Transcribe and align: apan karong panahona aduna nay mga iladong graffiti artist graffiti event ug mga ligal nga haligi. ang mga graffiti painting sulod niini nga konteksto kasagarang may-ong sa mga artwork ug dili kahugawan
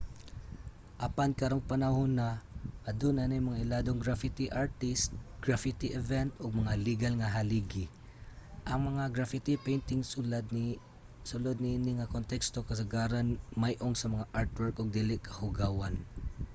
apan 1.07 1.31
karong 1.39 1.63
panahona 1.71 2.29
aduna 2.89 3.23
nay 3.25 3.41
mga 3.49 3.61
iladong 3.65 3.99
graffiti 4.05 4.45
artist 4.63 5.07
graffiti 5.45 5.87
event 6.01 6.29
ug 6.43 6.59
mga 6.61 6.73
ligal 6.87 7.13
nga 7.17 7.33
haligi. 7.37 7.85
ang 8.71 8.79
mga 8.89 9.03
graffiti 9.15 9.53
painting 9.65 10.01
sulod 11.29 11.53
niini 11.61 11.91
nga 11.99 12.11
konteksto 12.15 12.59
kasagarang 12.67 13.29
may-ong 13.61 13.95
sa 13.97 14.11
mga 14.13 14.25
artwork 14.41 14.75
ug 14.81 14.89
dili 14.97 15.15
kahugawan 15.27 15.95